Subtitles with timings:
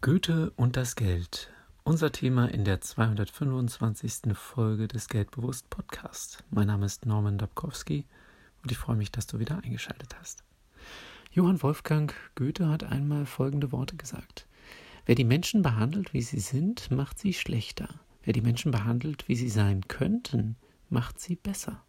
[0.00, 1.50] Goethe und das Geld.
[1.82, 4.32] Unser Thema in der 225.
[4.32, 6.44] Folge des Geldbewusst Podcast.
[6.50, 8.06] Mein Name ist Norman Dabkowski
[8.62, 10.44] und ich freue mich, dass du wieder eingeschaltet hast.
[11.32, 14.46] Johann Wolfgang Goethe hat einmal folgende Worte gesagt.
[15.04, 17.88] Wer die Menschen behandelt, wie sie sind, macht sie schlechter.
[18.22, 20.54] Wer die Menschen behandelt, wie sie sein könnten,
[20.90, 21.82] macht sie besser.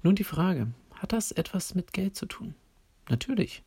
[0.00, 2.54] Nun die Frage, hat das etwas mit Geld zu tun?
[3.08, 3.64] Natürlich.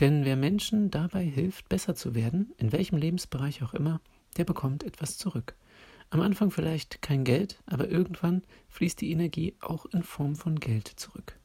[0.00, 4.00] Denn wer Menschen dabei hilft, besser zu werden, in welchem Lebensbereich auch immer,
[4.38, 5.54] der bekommt etwas zurück.
[6.08, 10.88] Am Anfang vielleicht kein Geld, aber irgendwann fließt die Energie auch in Form von Geld
[10.88, 11.38] zurück.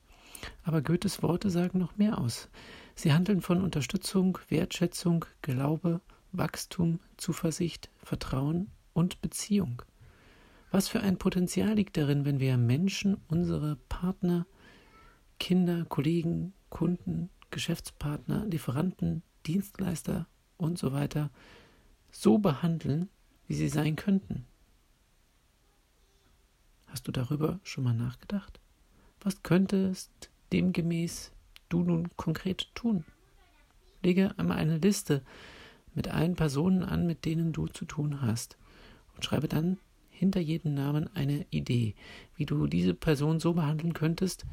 [0.63, 2.49] Aber Goethes Worte sagen noch mehr aus.
[2.95, 5.99] Sie handeln von Unterstützung, Wertschätzung, Glaube,
[6.31, 9.81] Wachstum, Zuversicht, Vertrauen und Beziehung.
[10.71, 14.45] Was für ein Potenzial liegt darin, wenn wir Menschen, unsere Partner,
[15.39, 20.27] Kinder, Kollegen, Kunden, Geschäftspartner, Lieferanten, Dienstleister
[20.57, 21.29] und so weiter
[22.11, 23.09] so behandeln,
[23.47, 24.45] wie sie sein könnten.
[26.87, 28.59] Hast du darüber schon mal nachgedacht?
[29.19, 30.11] Was könntest
[30.53, 31.31] demgemäß
[31.69, 33.03] du nun konkret tun?
[34.01, 35.23] Lege einmal eine Liste
[35.93, 38.57] mit allen Personen an, mit denen du zu tun hast
[39.15, 39.77] und schreibe dann
[40.09, 41.95] hinter jedem Namen eine Idee,
[42.35, 44.45] wie du diese Person so behandeln könntest,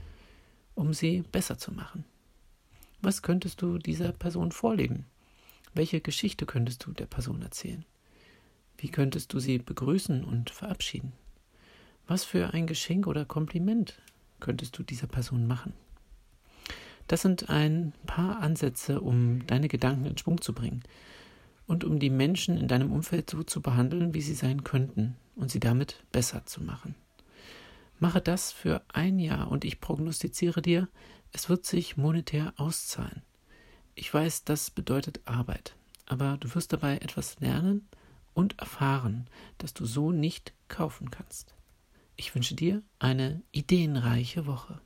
[0.74, 2.04] um sie besser zu machen.
[3.04, 5.06] Was könntest du dieser Person vorleben?
[5.74, 7.84] Welche Geschichte könntest du der Person erzählen?
[8.78, 11.12] Wie könntest du sie begrüßen und verabschieden?
[12.06, 14.00] Was für ein Geschenk oder Kompliment
[14.38, 15.72] könntest du dieser Person machen?
[17.08, 20.84] Das sind ein paar Ansätze, um deine Gedanken in Schwung zu bringen
[21.66, 25.50] und um die Menschen in deinem Umfeld so zu behandeln, wie sie sein könnten und
[25.50, 26.94] sie damit besser zu machen.
[28.02, 30.88] Mache das für ein Jahr und ich prognostiziere dir,
[31.30, 33.22] es wird sich monetär auszahlen.
[33.94, 37.88] Ich weiß, das bedeutet Arbeit, aber du wirst dabei etwas lernen
[38.34, 41.54] und erfahren, das du so nicht kaufen kannst.
[42.16, 44.80] Ich wünsche dir eine ideenreiche Woche.